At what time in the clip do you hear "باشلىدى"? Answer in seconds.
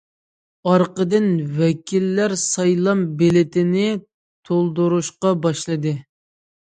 5.45-5.95